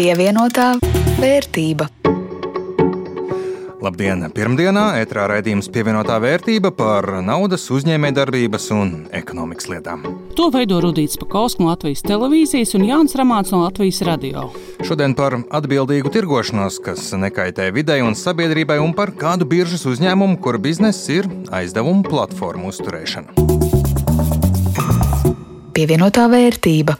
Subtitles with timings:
[0.00, 0.78] Pievienotā
[1.20, 1.84] vērtība.
[3.84, 4.22] Labdien!
[4.32, 10.06] Pirmdienā ētrā raidījums pievienotā vērtība par naudas, uzņēmējdarbības un ekonomikas lietām.
[10.40, 14.46] To veido Rudīts Pakausks no Latvijas televīzijas un Jānis Ramāns no Latvijas radio.
[14.88, 20.64] Šodien par atbildīgu tirgošanos, kas nekaitē videi un sabiedrībai, un par kādu biržas uzņēmumu, kura
[20.64, 21.28] biznesa ir
[21.60, 23.36] aizdevumu platformu uzturēšana.
[25.76, 26.96] Pievienotā vērtība.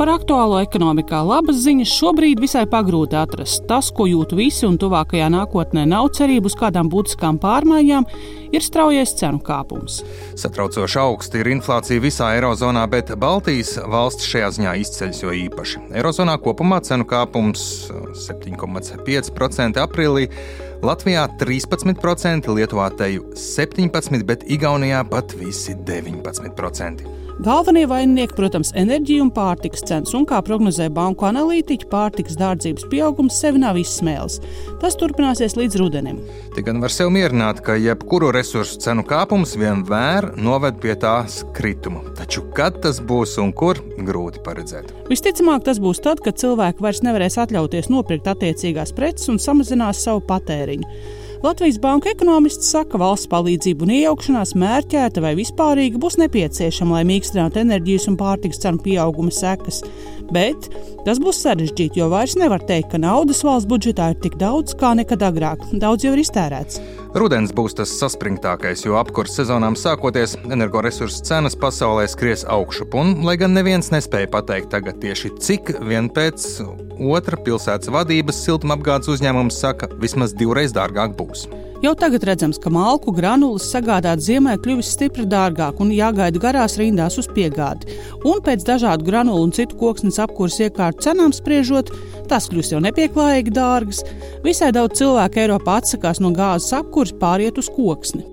[0.00, 3.66] Par aktuālo ekonomikā labas ziņas šobrīd visai pagrūti atrast.
[3.68, 8.06] Tas, ko jūt visi un tuvākajā nākotnē nav cerību uz kādām būtiskām pārmaiņām,
[8.48, 9.98] ir straujais cenu kāpums.
[10.40, 15.84] Satraucoši augsta ir inflācija visā Eirozonā, bet Baltijas valsts šajā ziņā izceļas jo īpaši.
[15.92, 17.68] Eirozonā kopumā cenu kāpums
[18.24, 20.30] 7,5% aprīlī.
[20.80, 27.19] Latvijā 13%, Lietuvā teju 17%, bet Igaunijā pat visi 19%.
[27.40, 33.38] Galvenie vaininieki, protams, enerģija un pārtikas cenas, un, kā prognozē banku analītiķi, pārtikas dārdzības pieaugums
[33.40, 34.36] sevi nav izsmēlis.
[34.82, 36.18] Tas turpināsies līdz rudenim.
[36.52, 42.02] Tik gan var sev mierināt, ka jebkuru resursu cenu kāpums vienmēr noved pie tās krituma.
[42.18, 44.92] Taču kad tas būs un kur, grūti paredzēt.
[45.08, 50.20] Visticamāk, tas būs tad, kad cilvēki vairs nevarēs atļauties nopirkt attiecīgās preces un samazinās savu
[50.28, 50.92] patēriņu.
[51.40, 57.06] Latvijas Banka ekonomists saka, ka valsts palīdzība un iejaukšanās mērķēta vai vispārīga būs nepieciešama, lai
[57.08, 59.78] mīkstinātu enerģijas un pārtikas cenu pieauguma sekas.
[60.34, 60.68] Bet
[61.06, 64.92] tas būs sarežģīti, jo vairs nevar teikt, ka naudas valsts budžetā ir tik daudz kā
[64.98, 65.64] nekad agrāk.
[65.82, 66.80] Daudz jau ir iztērēts.
[67.18, 72.94] Rudens būs tas saspringtākais, jo apkurss sezonām sākoties, energoresursu cenas pasaulē skries augšup.
[73.00, 76.46] Un, lai gan neviens nespēja pateikt tagad tieši cik, vien pēc
[77.10, 81.48] otra pilsētas vadības siltumapgādes uzņēmums saka, vismaz divreiz dārgāk būs.
[81.80, 87.16] Jau tagad redzams, ka malku granulas sagādāt ziemai kļuvis stipri dārgāk un jāgaida garās rindās
[87.22, 87.94] uz piegādi.
[88.28, 91.88] Un pēc dažādu granulu un citu koksnes apkurses iekārtu cenām spriežot,
[92.28, 94.02] tās kļūst jau nepieklājīgi dārgas.
[94.44, 98.26] Visai daudz cilvēku Eiropā atsakās no gāzes apkurses pāriet uz koksni.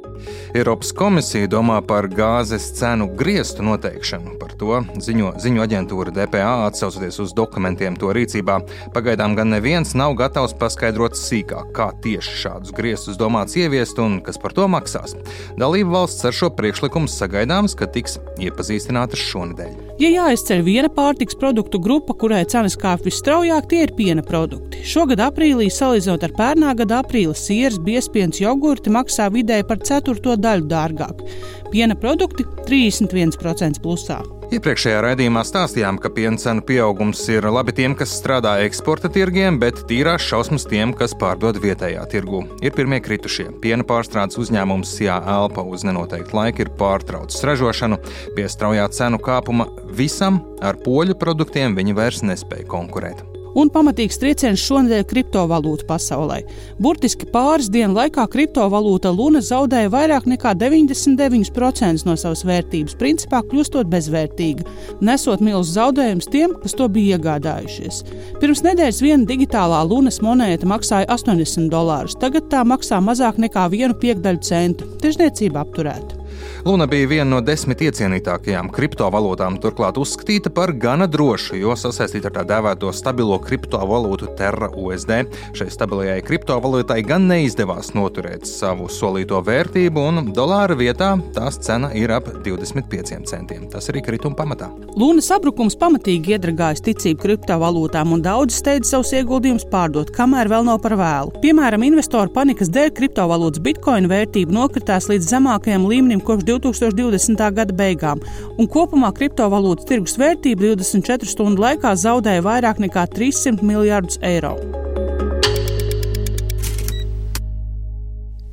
[0.56, 4.38] Eiropas komisija domā par gāzes cenu griestu noteikšanu.
[4.42, 8.60] Par to ziņo, ziņo aģentūra DPA, atsaucoties uz dokumentiem to rīcībā.
[8.96, 14.42] Pagaidām gan neviens nav gatavs paskaidrot sīkāk, kā tieši šādus griestus domāts ieviest un kas
[14.42, 15.18] par to maksās.
[15.60, 19.87] Dalību valsts ar šo priekšlikumu sagaidāms, ka tiks iepazīstinātas šonadēļ.
[19.98, 24.84] Ja jāizceļ viena pārtiks produktu grupa, kurai cenas kāp visstraujāk, tie ir piena produkti.
[24.86, 30.70] Šogad aprīlī, salīdzinot ar pērnā gada aprīli, sieras, biespiens, jogurti maksā vidēji par ceturto daļu
[30.70, 31.26] dārgāk.
[31.74, 34.22] Piena produkti 31% plusā.
[34.48, 39.82] Iepriekšējā raidījumā stāstījām, ka piena cenu pieaugums ir labi tiem, kas strādā eksporta tirgiem, bet
[39.90, 42.46] tīrās šausmas tiem, kas pārdod vietējā tirgu.
[42.64, 43.50] Ir pirmie kritušie.
[43.60, 48.00] Piena pārstrādes uzņēmums Sijā Elpa uz nenoteiktu laiku ir pārtraucis ražošanu.
[48.40, 54.62] Pie straujā cenu kāpuma visam ar poļu produktiem viņi vairs nespēja konkurēt un pamatīgs trieciens
[54.64, 56.42] šonadēļ kriptovalūtu pasaulē.
[56.82, 63.90] Burtiski pāris dienu laikā kriptovalūta Luna zaudēja vairāk nekā 99% no savas vērtības, principā kļūstot
[63.92, 64.68] bezvērtīga,
[65.02, 68.04] nesot milzu zaudējumus tiem, kas to bija iegādājušies.
[68.42, 73.98] Pirms nedēļas viena digitālā Lunas monēta maksāja 80 dolārus, tagad tā maksā mazāk nekā vienu
[73.98, 74.94] piekdaļu centu.
[75.02, 76.17] Tirzniecība apturēta.
[76.66, 82.38] Luna bija viena no desmit iecienītākajām kriptovalūtām, turklāt uzskatīta par gana drošu, jo sasaistīta ar
[82.40, 85.14] tā dēvēto stabilo kriptovalūtu Terra USD.
[85.58, 92.12] Šai stabilajai kriptovalūtai gan neizdevās noturēt savu solīto vērtību, un dolāra vietā tās cena ir
[92.16, 93.68] ap 25 centiem.
[93.72, 94.70] Tas arī krituma pamatā.
[94.98, 100.82] Luna sabrukums pamatīgi iedragājis ticību kriptovalūtām, un daudzi steidz savus ieguldījumus pārdot, kamēr vēl nav
[100.84, 101.34] par vēlu.
[101.44, 106.78] Piemēram, investoru panikas dēļ kriptovalūtas bitkoina vērtība nokritās līdz zemākajam līmenim kopš 20.
[106.98, 107.54] 2020.
[107.54, 108.22] gada beigām,
[108.58, 114.58] un kopumā kriptovalūtas tirgus vērtība 24 stundu laikā zaudēja vairāk nekā 300 miljardus eiro.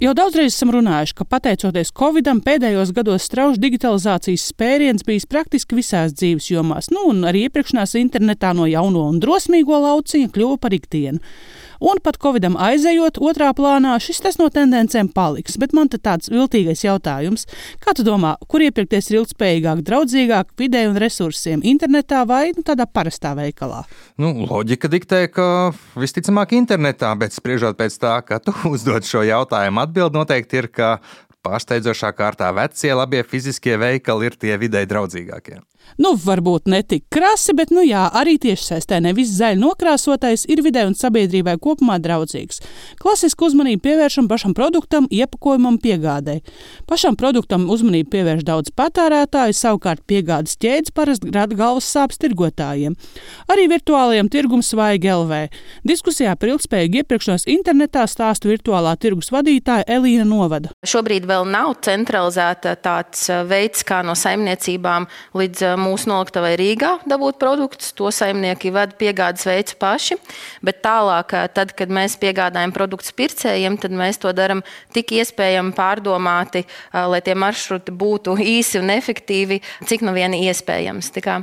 [0.02, 6.12] Jau daudzreiz esam runājuši, ka pateicoties Covidam, pēdējos gados strauji digitalizācijas spēriens bijis praktiski visās
[6.12, 11.22] dzīves jomās, nu un arī iepirkšanās internetā no jauno un drosmīgo lauciņa kļuva par ikdienu.
[11.84, 15.58] Un pat Covidam aizejot otrā plānā, šis tas no tendencēm paliks.
[15.60, 17.44] Bet man te tāds viltīgais jautājums.
[17.84, 21.60] Kā tu domā, kur iepirkties ir ilgspējīgāk, draudzīgāk videi un resursiem?
[21.60, 23.82] Internetā vai nu, tādā parastā veikalā?
[24.16, 25.46] Nu, loģika diktē, ka
[26.00, 30.94] visticamāk internetā, bet spriežot pēc tā, ka tu uzdod šo jautājumu, atbild noteikti ir, ka
[31.44, 35.60] pārsteidzošā kārtā vecie labie fiziskie veikali ir tie videi draudzīgākie.
[36.00, 40.86] Nu, varbūt ne tik krasi, bet, nu jā, arī tiešsaistē nevis zaļi nokrāsotais ir vidē
[40.88, 42.58] un sabiedrībai kopumā draudzīgs.
[42.98, 46.40] Klasiski uzmanību pievēršam pašam produktam, iepakojumam, piegādē.
[46.90, 52.96] Pašam produktam uzmanību pievērš daudz patērētāju, savukārt piegādes ķēdes parasti rada galvas sāpes tirgotājiem.
[53.52, 55.44] Arī virtuālajiem tirgum svaigi LV.
[55.86, 60.74] Diskusijā par ilgspējīgu iepirkšanos internetā stāsta virtuālā tirgus vadītāja Elīna Novada.
[60.82, 67.92] Šobrīd vēl nav centralizēta tāds veids, kā no saimniecībām līdz mūsu noliktavai Rīgā dabūt produktus.
[67.98, 70.18] To saimnieki ved piegādes veids paši.
[70.64, 74.62] Bet tālāk, tad, kad mēs piegādājam produktus pircējiem, tad mēs to darām
[74.94, 81.10] tik iespējami pārdomāti, lai tie maršruti būtu īsi un efektīvi, cik nu vien iespējams.
[81.14, 81.38] Tā kā,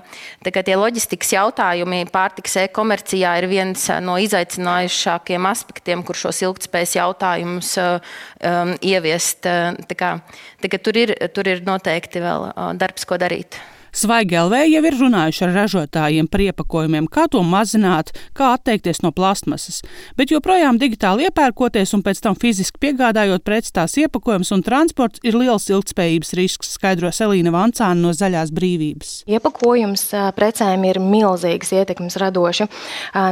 [0.46, 6.98] tā kā tie loģistikas jautājumi pārtiks e-komercijā ir viens no izaicinājušākiem aspektiem, kur šos ilgspējas
[7.00, 9.48] jautājumus um, ieviest.
[9.90, 10.16] Tā kā,
[10.62, 12.52] tā kā tur, ir, tur ir noteikti vēl
[12.82, 13.60] darbs, ko darīt.
[13.92, 19.10] Svaigi LV jau ir runājuši ar ražotājiem par iepakojumiem, kā to mazināt, kā atteikties no
[19.12, 19.82] plastmasas,
[20.16, 25.36] bet joprojām digitāli iepērkoties un pēc tam fiziski piegādājot preces tās iepakojums un transports ir
[25.36, 29.10] liels ilgspējības risks, skaidro Selīna Vancāna no Zaļās brīvības.
[29.28, 30.06] Iepakojums
[30.40, 32.70] precēm ir milzīgas ietekmes radoši.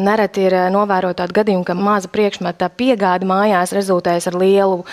[0.04, 4.84] Nereti ir novērot tādu gadījumu, ka maza priekšmeta piegāde mājās rezultējas ar lielu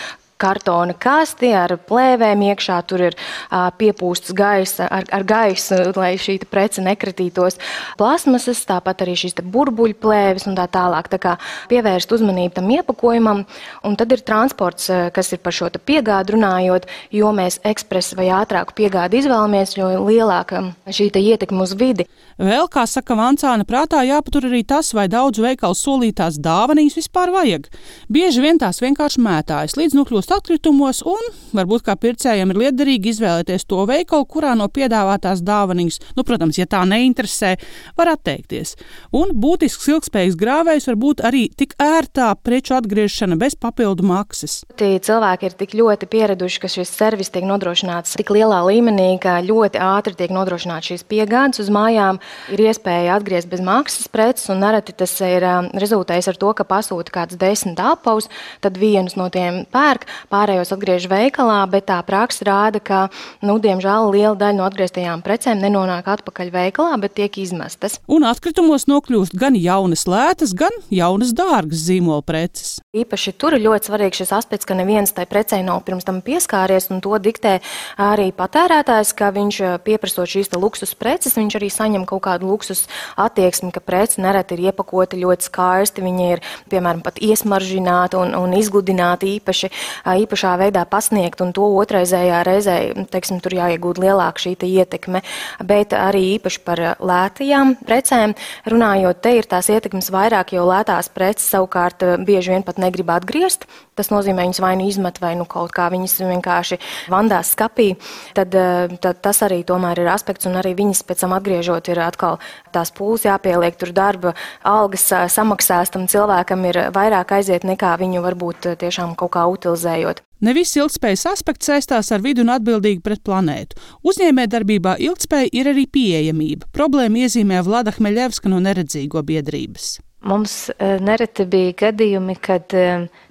[0.40, 2.78] kartona kasti ar plēvēm iekšā.
[2.88, 7.58] Tur ir uh, piepūsts gaisa ar, ar gaisu, lai šī prece nekritītos.
[8.00, 11.10] Plasmasas, tāpat arī šīs burbuļu plēves un tā tālāk.
[11.12, 11.36] Tā kā
[11.70, 13.44] pievērst uzmanību tam iepakojumam,
[13.86, 18.76] un tad ir transports, kas ir par šo piegādu runājot, jo mēs ekspresu vai ātrāku
[18.76, 22.06] piegādi izvēlamies, jo lielāka šī ietekme uz vidi.
[22.36, 27.70] Vēl, kā saka Vancāna, prātā jāpatur arī tas, vai daudz veikalu solītās dāvanas vispār vajag.
[28.12, 33.66] Bieži vien tās vienkārši mētājas, līdz nokļūst atkritumos, un varbūt kā pircējiem ir liederīgi izvēlēties
[33.70, 37.54] to veikalu, kurā no piedāvātās dāvanas, nu, protams, ja tā neinteresē,
[37.98, 38.74] var atteikties.
[39.16, 44.60] Un būtisks ilgspējīgs grāvējs var būt arī tik ērtā preču atgriešana bez papildu maksas.
[44.80, 49.38] Tie cilvēki ir tik ļoti pieraduši, ka šis servis tiek nodrošināts tik lielā līmenī, ka
[49.46, 52.20] ļoti ātri tiek nodrošināts šīs piegādes uz mājām
[52.54, 56.66] ir iespēja atgriezt bez maksas preces, un nereti tas ir um, rezultējis ar to, ka
[56.68, 58.30] pasūta kāds desmit apavus,
[58.64, 63.00] tad vienus no tiem pērk, pārējos atgriež veikalā, bet tā praksa rāda, ka,
[63.46, 67.98] nu, diemžēl, liela daļa no atgrieztajām precēm nenonāk atpakaļ veikalā, bet tiek izmestas.
[68.10, 72.76] Un atkritumos nokļūst gan jaunas lētas, gan jaunas dārgas zīmola preces.
[72.96, 76.88] Īpaši tur ir ļoti svarīgs šis aspekts, ka neviens tai precei nav pirms tam pieskāries,
[76.92, 77.58] un to diktē
[78.00, 82.86] arī patērētājs, ka viņš pieprasot šīs luksus preces, viņš arī saņem kaut kādu luksus
[83.20, 88.56] attieksmi, ka preci nereti ir iepakoti ļoti skaisti, viņi ir, piemēram, pat iesmaržināti un, un
[88.56, 89.70] izgludināti īpaši,
[90.06, 92.76] īpašā veidā pasniegt, un to otraizējā reizē,
[93.10, 95.22] teiksim, tur jāiegūt lielāka šī ietekme,
[95.66, 98.36] bet arī īpaši par lētajām precēm
[98.70, 103.66] runājot, te ir tās ietekmes vairāk, jo lētās preces savukārt bieži vien pat negrib atgriezt.
[103.96, 106.76] Tas nozīmē, viņas vai nu izmet, vai nu kaut kā viņas vienkārši
[107.08, 107.94] vandās skapī.
[108.36, 108.52] Tad,
[109.00, 112.36] tad tas arī tomēr ir aspekts, un arī viņas pēc tam atgriežot ir atkal
[112.76, 114.34] tās pūles jāpieliek, tur darba
[114.68, 119.95] algas samaksās tam cilvēkam ir vairāk aiziet nekā viņu varbūt tiešām kaut kā utilizējot.
[120.44, 123.78] Ne viss ilgspējas aspekts saistās ar vidi un atbildīgi pret planētu.
[124.04, 126.68] Uzņēmējdarbībā ilgspēja ir arī pieejamība.
[126.76, 129.96] Problēma iezīmē Vlada Hmeļevska no neredzīgo biedrības.
[130.26, 132.72] Mums nereti bija gadījumi, kad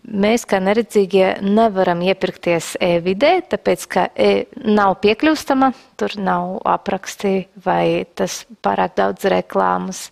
[0.06, 7.34] mēs, kā neredzīgie, nevaram iepirkties e-vidē, tāpēc, ka e nav piekļūstama, tur nav apraksti
[7.66, 10.06] vai tas pārāk daudz reklāmas.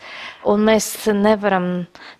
[0.49, 1.69] Un mēs nevaram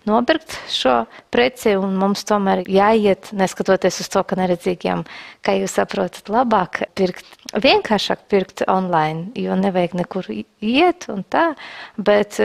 [0.08, 1.02] nopirkt šo
[1.34, 5.04] preci, un mums tomēr jāiet, neskatoties uz to, ka neredzīgiem,
[5.44, 7.28] kā jūs saprotat, labāk pirkt.
[7.54, 11.50] Vienkāršāk pirkt online, jo nevajag nekur iet un tā,
[12.00, 12.40] bet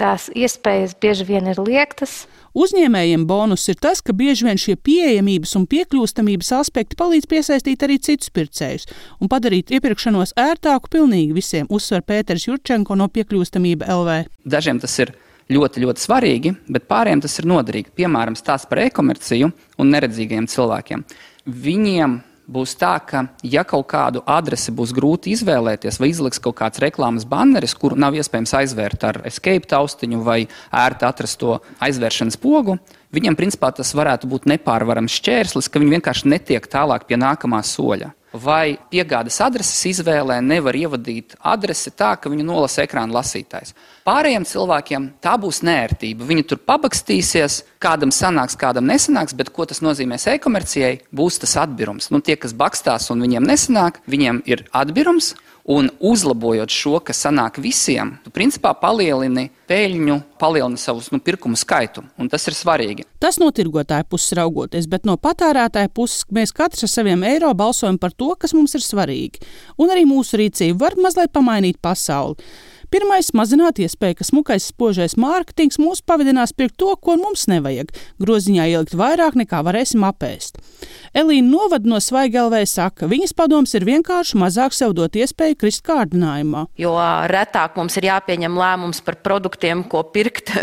[0.00, 2.24] tās iespējas bieži vien ir liektas.
[2.56, 7.98] Uzņēmējiem bonus ir tas, ka bieži vien šie pieejamības un piekļūstamības aspekti palīdz piesaistīt arī
[8.00, 8.88] citus pircējus
[9.20, 14.22] un padarīt iepirkšanos ērtāku pilnīgi visiem, uzsver Pēters Jurčenko no piekļūstamība LV.
[14.48, 15.12] Dažiem tas ir
[15.52, 17.92] ļoti, ļoti svarīgi, bet pārējiem tas ir noderīgi.
[18.00, 21.04] Piemēram, stāsts par e-komerciju un neredzīgajiem cilvēkiem.
[21.66, 26.82] Viņiem būs tā, ka, ja kaut kādu adresi būs grūti izvēlēties, vai izliks kaut kāds
[26.82, 32.78] reklāmas banneris, kuru nav iespējams aizvērt ar escape taustiņu vai ērti atrast to aizvēršanas pogu,
[33.14, 38.15] viņiem principā tas varētu būt nepārvarams šķērslis, ka viņi vienkārši netiek tālāk pie nākamā soļa
[38.32, 43.74] vai piegādes adreses izvēlē nevar ievadīt adresi tā, ka viņu nolasa ekrāna lasītājs.
[44.06, 46.26] Pārējiem cilvēkiem tā būs nērtība.
[46.28, 52.10] Viņi tur pabakstīsies, kādam sanāks, kādam nesanāks, bet ko tas nozīmēs e-komercijai, būs tas atbirums.
[52.14, 55.34] Nu, tie, kas bakstās un viņiem nesanāk, viņiem ir atbirums,
[55.66, 62.04] Un uzlabojot šo, kas sanāk visiem, tu principā palielini peļņu, palielini savus nu, pirkumu skaitu,
[62.22, 63.02] un tas ir svarīgi.
[63.18, 67.98] Tas no tirgotāja puses raugoties, bet no patērētāja puses mēs katrs ar saviem eiro balsojam
[67.98, 69.42] par to, kas mums ir svarīgi.
[69.82, 72.38] Un arī mūsu rīcība var mazliet pamainīt pasauli.
[72.90, 77.90] Pirmais- mazināt iespēju, ka smukais spožais mārketings mūs pavadinās pirkt to, ko mums nevajag,
[78.22, 80.60] groziņā ielikt vairāk nekā varēsim apēst.
[81.14, 86.66] Elīna Novada no Svaigelvē saka, viņas padoms ir vienkārši mazāk sev dot iespēju krist kārdinājumā.
[86.78, 86.94] Jo
[87.26, 90.54] retāk mums ir jāpieņem lēmums par produktiem, ko pirkt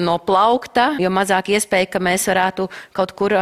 [0.00, 3.36] no plaukta, jo mazāk iespēja, ka mēs varētu kaut kur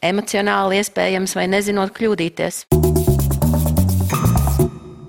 [0.00, 2.79] emocionāli iespējams vai nezinot kļūdīties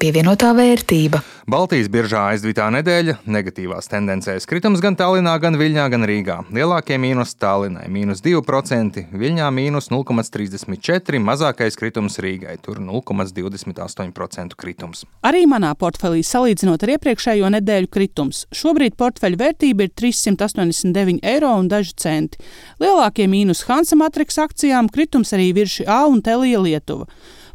[0.02, 1.22] pievienotā vērtība.
[1.52, 4.48] Baltijas biržā aizdvītā nedēļa negatīvās tendencēs.
[4.50, 6.38] Kritums gan Tallinā, gan Viļņā, gan Rīgā.
[6.54, 15.04] Lielākie mīnus Tallinai- mīnus 2%, Viļņā- mīnus 0,34%, mazākais kritums Rīgai- tur 0,28% kritums.
[15.24, 18.46] Arī manā portfelī salīdzinot ar iepriekšējo nedēļu kritums.
[18.54, 22.38] Šobrīd portfeļa vērtība ir 389 eiro un daži centi.
[22.80, 27.08] Lielākie mīnus Hansa matriks akcijām, kritums arī virši A un Telija Lietuva.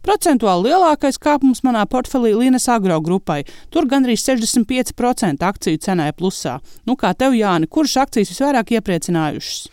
[0.06, 3.40] Procentuāli lielākais kāpums manā portfelī Līnes agro grupai.
[3.74, 6.60] Tur gandrīz 65% akciju cenai plusā.
[6.86, 9.64] Nu, kā tev, Jāni, kuras akcijas visvairāk iepriecinājušas?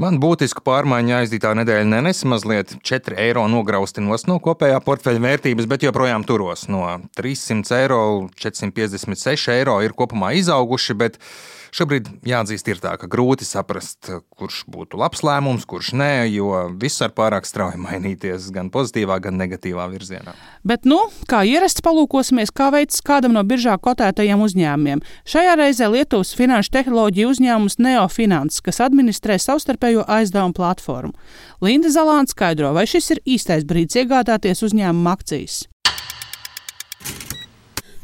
[0.00, 5.84] Man būtisku pārmaiņu aizdītā nedēļa nenes mazliet 4 eiro nograustinos no kopējā portfeļa vērtības, bet
[5.84, 6.64] joprojām turos.
[6.72, 6.86] No
[7.20, 8.02] 300 eiro
[8.40, 11.20] 456 eiro ir kopumā izauguši, bet
[11.72, 17.00] Šobrīd jāatzīst, ir tā, ka grūti saprast, kurš būtu labs lēmums, kurš nē, jo viss
[17.00, 20.34] var pārāk strauji mainīties gan pozitīvā, gan negatīvā virzienā.
[20.68, 20.98] Bet, nu,
[21.32, 25.00] kā ierasts, palūkosimies, kā veids kādam no biržā kotētajiem uzņēmumiem.
[25.24, 31.16] Šajā reizē Lietuvas finanšu tehnoloģiju uzņēmums Neofinans, kas administrē savstarpējo aizdevumu platformu.
[31.64, 35.62] Linda Zalāns skaidro, vai šis ir īstais brīdis iegādāties uzņēmuma akcijas.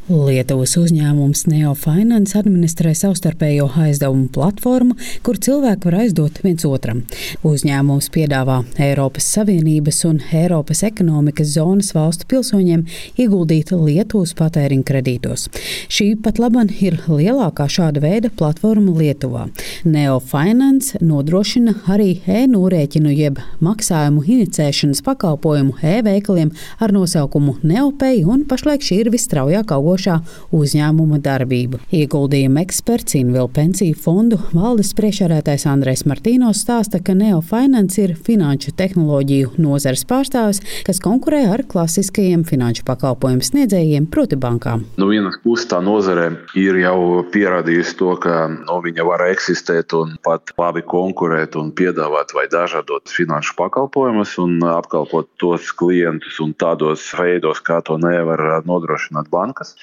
[0.08, 7.02] Lietuvas uzņēmums Neofinance administrē savstarpējo aizdevumu platformu, kur cilvēki var aizdot viens otram.
[7.44, 12.86] Uzņēmums piedāvā Eiropas Savienības un Eiropas ekonomikas zonas valstu pilsoņiem
[13.20, 15.44] ieguldīt Lietuvas patēriņa kredītos.
[15.92, 19.50] Šī pat laban ir lielākā šāda veida platforma Lietuvā.
[19.84, 29.02] Neofinance nodrošina arī e-nūrēķinu jeb maksājumu inicēšanas pakalpojumu e-veikaliem ar nosaukumu Neopay, un pašlaik šī
[29.04, 30.18] ir visstraujāk augoša ilgstošā
[30.54, 31.80] uzņēmuma darbību.
[31.92, 39.56] Ieguldījuma eksperts Invilu pensiju fondu valdes priekšsēdētājs Andrēs Martīnos stāsta, ka Neofinance ir finanšu tehnoloģiju
[39.58, 44.84] nozares pārstāvis, kas konkurē ar klasiskajiem finanšu pakalpojumu sniedzējiem, proti bankām.
[44.98, 50.16] No vienas puses tā nozare ir jau pierādījusi to, ka no viņa var eksistēt un
[50.24, 57.08] pat labi konkurēt un piedāvāt vai dažādot finanšu pakalpojumus un apkalpot tos klientus un tādos
[57.18, 59.74] veidos, kā to nevar nodrošināt bankas.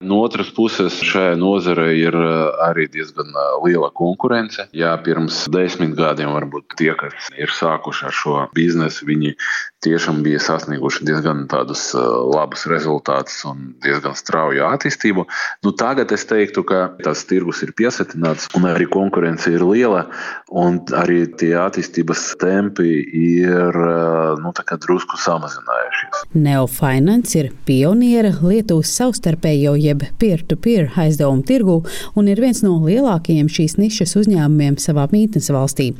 [0.00, 4.64] No otras puses, šajā nozarē ir eh, arī diezgan eh, liela konkurence.
[4.72, 9.34] Jā, pirms desmit gadiem varbūt tie, kas ir sākuši ar šo biznesu, viņi
[9.84, 15.26] tiešām bija sasnieguši diezgan tādus eh, labus rezultātus un diezgan strauju attīstību.
[15.66, 20.06] Nu, tagad es teiktu, ka tas tirgus ir piesatināts un arī konkurence ir liela,
[20.48, 23.76] un arī tie attīstības tempi ir
[24.40, 26.24] nu, drusku samazinājušies.
[26.40, 31.80] Neofinance ir pioniera Lietuvas savstarpējo jeb peer-to-peer -peer aizdevumu tirgu
[32.14, 35.90] un ir viens no lielākajiem šīs nišas uzņēmumiem savā mītnes valstī.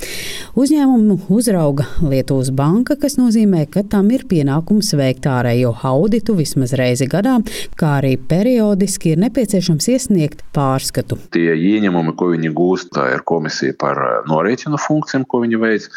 [0.59, 7.09] Uzņēmumu uzrauga Lietuvas banka, kas nozīmē, ka tam ir pienākums veikt ārējo auditu vismaz reizi
[7.11, 7.39] gadā,
[7.81, 11.19] kā arī periodiski ir nepieciešams iesniegt pārskatu.
[11.35, 15.89] Tie ieņēmumi, ko viņi gūst, tā ir komisija par norēķinu funkcijām, ko viņi veic,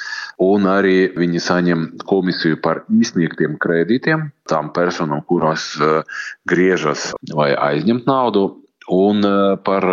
[0.42, 5.74] un arī viņi saņem komisiju par izsniegtiem kredītiem tām personām, kurās
[6.50, 8.50] griežas vai aizņemt naudu.
[8.92, 9.24] Un
[9.64, 9.86] par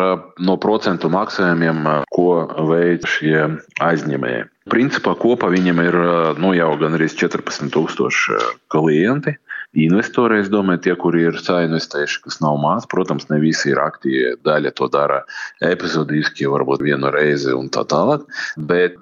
[0.43, 2.31] no procentu maksājumiem, ko
[2.73, 3.45] veic šie
[3.87, 4.49] aizņēmēji.
[4.71, 5.99] Principā kopā viņam ir
[6.43, 9.37] nu, jau gan arī 14,000 klienti.
[9.79, 14.33] Investori, es domāju, tie, kuri ir sainvestējuši, kas nav maz, protams, ne visi ir aktīvi.
[14.43, 15.21] Daļa to dara
[15.63, 18.25] epizodiski, varbūt vienu reizi un tā tālāk.
[18.59, 18.99] Bet,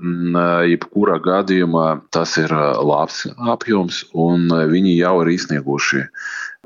[0.68, 6.04] jebkurā gadījumā, tas ir labs apjoms, un viņi jau ir izsnieguši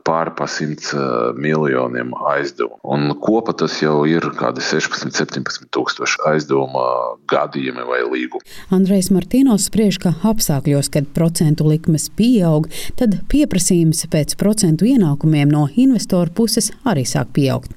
[0.06, 2.78] pāri pa 100 miljoniem aizdevumu.
[2.82, 6.84] Un kopā tas jau ir kādi 16, 17 tūkstoši aizdevuma
[7.30, 8.46] gadījumi vai līgumi.
[8.74, 12.68] Andrejs Martīnos spriež, ka apstākļos, kad procentu likmes pieaug,
[12.98, 17.72] tad pieprasījums pēc procentu ienākumiem no investoru puses arī sāk pieaugt.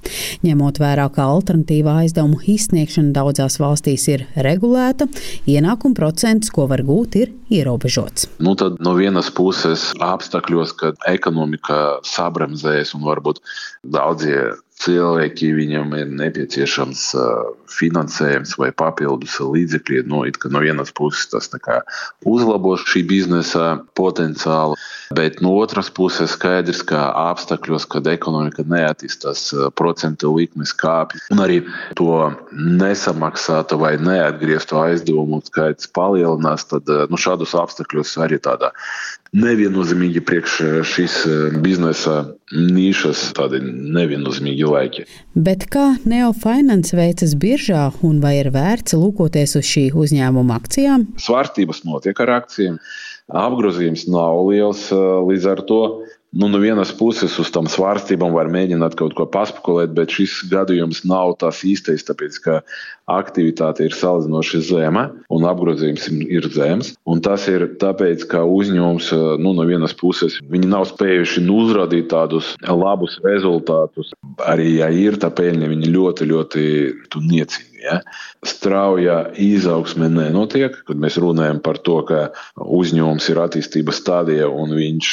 [0.45, 5.07] Ņemot vērā, ka alternatīvā aizdevumu izsniegšana daudzās valstīs ir regulēta,
[5.49, 8.27] ienākuma procents, ko var gūt, ir ierobežots.
[8.43, 13.41] Nu, tad no vienas puses apstākļos, kad ekonomika sabremzēs un varbūt
[13.95, 17.03] daudzie cilvēki, viņam ir nepieciešams
[17.71, 20.03] finansējums vai papildus līdzekļi.
[20.11, 21.49] No, no vienas puses tas
[22.27, 24.75] uzlabos šī biznesa potenciālu,
[25.15, 31.61] bet no otras puses skaidrs, ka apstākļos, kad ekonomika neattīstās, procentu likmes kāpj un arī
[31.99, 38.73] to nesamaksātu vai neatgrieztu aizdevumu skaits palielinās, tad nu, šādos apstākļos arī tādā
[39.35, 40.57] neviennozīmīgi priekš
[40.87, 41.15] šīs
[41.63, 42.21] biznesa
[42.55, 45.05] nišas, tādi neviennozīmīgi laiki.
[45.35, 51.09] Bet kā Neofinance veicas biržā un vai ir vērts lūkoties uz šī uzņēmuma akcijām?
[51.21, 52.79] Svārstības notiek ar akcijiem.
[53.33, 55.79] Apgrozījums nav liels līdz ar to
[56.35, 61.05] nu, no vienas puses uz tām svārstībām var mēģināt kaut ko paspekulēt, bet šis gadījums
[61.07, 62.57] nav tas īstais, tāpēc ka
[63.11, 66.93] aktivitāte ir salīdzinoši zema un apgrozījums ir zems.
[67.07, 69.11] Un tas ir tāpēc, ka uzņēmums
[69.41, 74.11] nu, no vienas puses nav spējuši nu, uzrādīt tādus labus rezultātus.
[74.43, 76.65] Arī ja ir tā peļņa, viņi ļoti, ļoti
[77.29, 77.71] niecīgi.
[77.85, 77.99] Ja?
[78.45, 82.21] Strauja izaugsme nenotiek, kad mēs runājam par to, ka
[82.57, 85.11] uzņēmums ir attīstības stadijā un viņš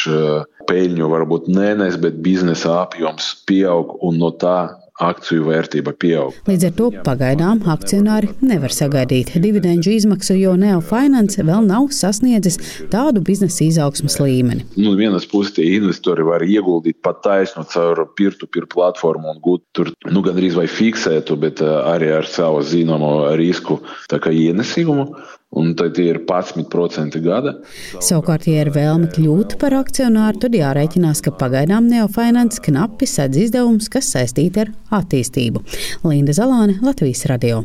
[0.68, 4.58] peļņu varbūt nenes, bet biznesa apjoms pieaug un no tā
[5.02, 6.36] akciju vērtība pieaug.
[6.48, 12.58] Līdz ar to pagaidām akcionāri nevar sagaidīt dividendžu izmaksu, jo Neofinance vēl nav sasniedzis
[12.92, 14.66] tādu biznesa izaugsmas līmeni.
[14.76, 19.92] Nu, vienas puses tie investori var ieguldīt pat taisnu caur peer-to-peer platformu un gūt tur
[20.10, 23.80] nu, gandrīz vai fiksētu, bet arī ar savu zināmo risku
[24.12, 25.08] ienesīgumu
[25.52, 27.56] un tad ir 11% gada.
[28.00, 33.92] Savukārt, ja ir vēlme kļūt par akcionāru, tad jārēķinās, ka pagaidām Neofinance knapi sedz izdevumus,
[33.92, 35.64] kas saistīti ar attīstību.
[36.08, 37.64] Linda Zalāne, Latvijas radio.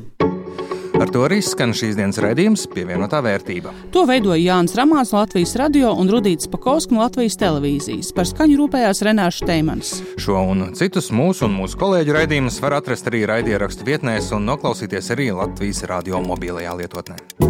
[0.97, 3.69] Ar to arī skan šīs dienas raidījums pievienotā vērtība.
[3.93, 8.09] To veidoja Jānis Ramāns Latvijas radio un Rudīts Pakausks no Latvijas televīzijas.
[8.17, 9.93] Par skaņu rūpējās Renāša Teimans.
[10.17, 15.13] Šo un citus mūsu un mūsu kolēģu raidījumus var atrast arī raidierakstu vietnēs un noklausīties
[15.13, 17.46] arī Latvijas radio mobilajā lietotnē.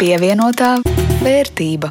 [0.00, 0.78] Pievienotā
[1.20, 1.90] vērtība.